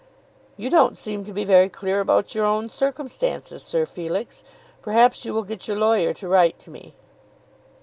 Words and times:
"You 0.57 0.71
don't 0.71 0.97
seem 0.97 1.25
to 1.25 1.31
be 1.31 1.43
very 1.43 1.69
clear 1.69 1.99
about 1.99 2.33
your 2.33 2.43
own 2.43 2.69
circumstances, 2.69 3.61
Sir 3.61 3.85
Felix. 3.85 4.43
Perhaps 4.81 5.25
you 5.25 5.31
will 5.35 5.43
get 5.43 5.67
your 5.67 5.77
lawyer 5.77 6.11
to 6.11 6.27
write 6.27 6.57
to 6.61 6.71
me." 6.71 6.95